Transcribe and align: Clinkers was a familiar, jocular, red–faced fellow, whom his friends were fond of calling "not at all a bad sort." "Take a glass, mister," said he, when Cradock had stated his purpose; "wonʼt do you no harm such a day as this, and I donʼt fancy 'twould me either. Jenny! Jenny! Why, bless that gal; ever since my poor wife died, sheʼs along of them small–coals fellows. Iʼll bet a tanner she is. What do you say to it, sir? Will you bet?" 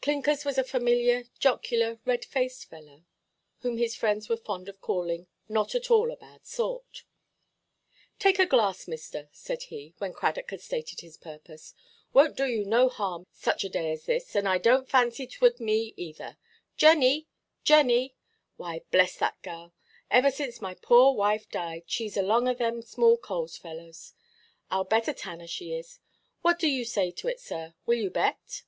Clinkers 0.00 0.44
was 0.44 0.56
a 0.56 0.62
familiar, 0.62 1.24
jocular, 1.40 1.98
red–faced 2.04 2.70
fellow, 2.70 3.04
whom 3.62 3.76
his 3.76 3.96
friends 3.96 4.28
were 4.28 4.36
fond 4.36 4.68
of 4.68 4.80
calling 4.80 5.26
"not 5.48 5.74
at 5.74 5.90
all 5.90 6.12
a 6.12 6.16
bad 6.16 6.46
sort." 6.46 7.02
"Take 8.20 8.38
a 8.38 8.46
glass, 8.46 8.86
mister," 8.86 9.28
said 9.32 9.64
he, 9.64 9.92
when 9.98 10.12
Cradock 10.12 10.48
had 10.52 10.60
stated 10.60 11.00
his 11.00 11.16
purpose; 11.16 11.74
"wonʼt 12.14 12.36
do 12.36 12.46
you 12.46 12.64
no 12.64 12.88
harm 12.88 13.26
such 13.32 13.64
a 13.64 13.68
day 13.68 13.90
as 13.90 14.04
this, 14.06 14.36
and 14.36 14.46
I 14.48 14.60
donʼt 14.60 14.86
fancy 14.88 15.26
'twould 15.26 15.58
me 15.58 15.92
either. 15.96 16.38
Jenny! 16.76 17.26
Jenny! 17.64 18.14
Why, 18.56 18.82
bless 18.92 19.16
that 19.16 19.42
gal; 19.42 19.74
ever 20.08 20.30
since 20.30 20.60
my 20.60 20.74
poor 20.74 21.14
wife 21.16 21.50
died, 21.50 21.88
sheʼs 21.88 22.16
along 22.16 22.46
of 22.46 22.58
them 22.58 22.80
small–coals 22.80 23.56
fellows. 23.56 24.12
Iʼll 24.70 24.88
bet 24.88 25.08
a 25.08 25.12
tanner 25.14 25.48
she 25.48 25.74
is. 25.74 25.98
What 26.42 26.60
do 26.60 26.68
you 26.68 26.84
say 26.84 27.10
to 27.10 27.26
it, 27.26 27.40
sir? 27.40 27.74
Will 27.86 27.98
you 27.98 28.10
bet?" 28.10 28.62